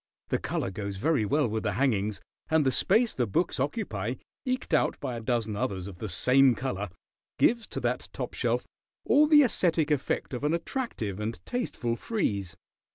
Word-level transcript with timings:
The 0.29 0.39
color 0.39 0.71
goes 0.71 0.97
very 0.97 1.25
well 1.25 1.47
with 1.47 1.61
the 1.61 1.73
hangings, 1.73 2.19
and 2.49 2.65
the 2.65 2.71
space 2.71 3.13
the 3.13 3.27
books 3.27 3.59
occupy, 3.59 4.15
eked 4.45 4.73
out 4.73 4.99
by 4.99 5.15
a 5.15 5.21
dozen 5.21 5.55
others 5.55 5.85
of 5.87 5.99
the 5.99 6.09
same 6.09 6.55
color, 6.55 6.89
gives 7.37 7.67
to 7.67 7.79
that 7.81 8.09
top 8.11 8.33
shelf 8.33 8.65
all 9.05 9.27
the 9.27 9.43
esthetic 9.43 9.91
effect 9.91 10.33
of 10.33 10.43
an 10.43 10.55
attractive 10.55 11.19
and 11.19 11.39
tasteful 11.45 11.95
frieze. 11.95 12.55